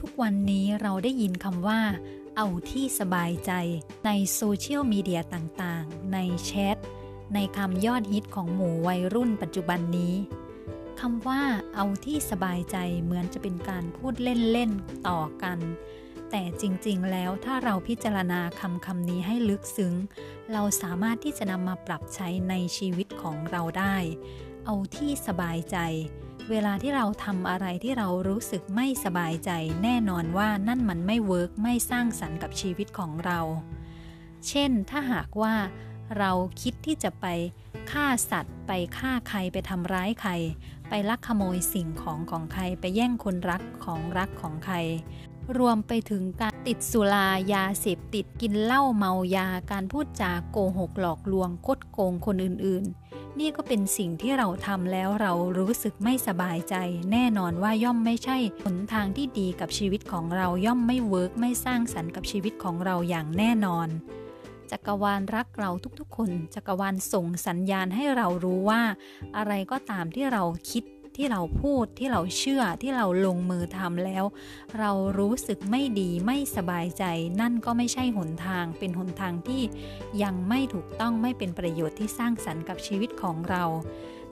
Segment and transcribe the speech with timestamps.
[0.00, 1.80] ทุกวันนี้เราได้ยินคำว่า
[2.36, 3.52] เอาที่สบายใจ
[4.06, 6.76] ในโซเชียลมีเดียต่างๆ ในแชท
[7.34, 10.14] ในคำยอดฮิตของหมู่วัยรุ่นปัจจุบันนี้
[11.00, 11.42] คำว่า
[11.74, 15.58] เอาที่สบายใจเหมือนจะเป็นการพูดเล่นๆ ต่อกัน
[16.30, 19.94] แต่จริงๆ แล้วถ้าเราพิจารณาคำคำนี้ให้ลึกซึ้ง
[20.52, 23.96] เราสามารถที่จะนำมาปรับใช้ในชีวิตของเราได้
[24.66, 25.76] เอาที่สบายใจ
[26.50, 29.50] เวลาที่เราทำอะไรที่เรารู้สึกไม่สบายใจ
[29.82, 33.40] แน่นอนว่านั่นมันไม่เวิร์กไม่สร้างสรรค์กับชีวิตของเรา
[34.48, 35.54] เช่น ถ้าหากว่า
[36.18, 36.30] เรา
[36.62, 37.26] คิดที่จะไป
[37.90, 40.32] ฆ่าสัตว์ ไปฆ่าใครไปทำร้ายใคร
[40.88, 44.76] ไปลักขโมยสิ่งของของใคร ไปแย่งคนรักของรักของใคร
[45.56, 56.74] รวมไปถึงการติดสุรายาเสพติดกินเหล้าเมายาการพูดจาโกหกหลอกลวงคดโกงคนอื่นๆ นี่ก็เป็นสิ่งที่เราทำแล้วเรารู้สึกไม่สบายใจ
[57.12, 63.88] แน่นอนว่าย่อมไม่ใช่หนทางที่ดีกับชีวิตของเราย่อมไม่เวิร์กไม่สร้างสรรค์กับชีวิตของเราอย่างแน่นอน
[64.70, 65.70] จักรวาลรักเรา
[66.00, 68.82] ทุกๆคน จักรวาลส่งสัญญาณให้เรารู้ว่า
[69.36, 70.84] อะไรก็ตามที่เราคิด
[71.20, 74.24] ที่เราพูดที่เราเชื่อที่เราลงมือทำแล้ว
[74.78, 77.04] เรารู้สึกไม่ดีไม่สบายใจ
[77.40, 79.62] นั่นก็ไม่ใช่หนทาง เป็นหนทางที่
[80.22, 83.64] ยังไม่ถูกต้องไม่เป็นประโยชน์ที่สร้างสรรค์กับชีวิตของเรา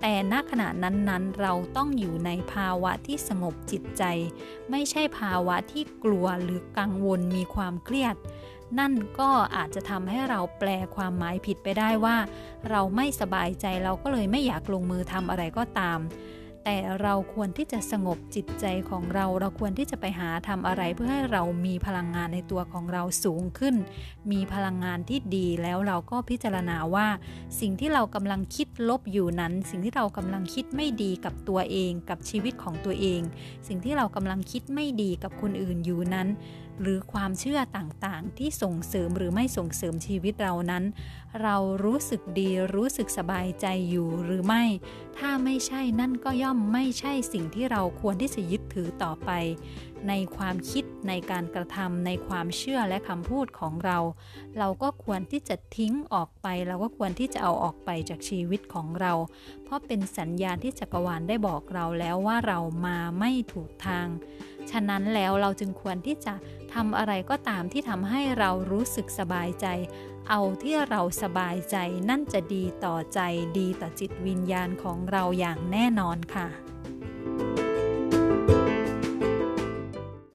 [0.00, 4.02] แต่ณขณะนั้นๆ เราต้องอยู่ในภาวะที่สงบจิตใจ
[4.70, 8.16] ไม่ใช่ภาวะที่กลัวหรือกังวลมีความเครียด
[8.78, 12.16] นั่นก็อาจจะทำให้เราแปลความหมายผิดไปได้ว่า
[12.70, 15.98] เราไม่สบายใจเราก็เลยไม่อยากลงมือทำอะไรก็ตาม
[16.64, 23.74] แต่เราควรที่จะสงบจิตใจของเรา เราควรที่จะไปหาทำอะไรเพื่อให้เรามีพลังงานในตัวของเราสูงขึ้น
[24.32, 27.08] มีพลังงานที่ดีแล้วเราก็พิจารณาว่า
[27.60, 33.20] สิ่งที่เรากำลังคิดลบอยู่นั้น สิ่งที่เรากำลังคิดไม่ดีกับตัวเอง กับชีวิตของตัวเอง
[33.68, 36.28] สิ่งที่เรากำลังคิดไม่ดีกับคนอื่นอยู่นั้น
[36.80, 40.84] หรือความเชื่อต่างๆ ที่ส่งเสริมหรือไม่ส่งเสริมชีวิตเรานั้น
[41.42, 44.64] เรารู้สึกดีรู้สึกสบายใจอยู่หรือไม่
[45.18, 49.30] ถ้าไม่ใช่นั่นก็ย่อมไม่ใช่สิ่งที่เราควรที่จะยึดถือต่อไป
[50.08, 53.98] ในความคิดในการกระทำในความเชื่อและคำพูดของเรา
[54.58, 59.12] เราก็ควรที่จะทิ้งออกไป เราก็ควรที่จะเอาออกไปจากชีวิตของเรา
[59.64, 64.08] เพราะเป็นสัญญาณที่จักรวาลได้บอกเราแล้วว่าเรามาไม่ถูกทาง
[64.70, 66.34] ฉะนั้นแล้วเราจึงควรที่จะ
[66.74, 69.66] ทำอะไรก็ตามที่ทำให้เรารู้สึกสบายใจ
[70.30, 71.76] เอาที่เราสบายใจ
[72.08, 73.20] นั่นจะดีต่อใจ
[73.58, 76.48] ดีต่อจิตวิญญาณของเราอย่างแน่นอนค่ะ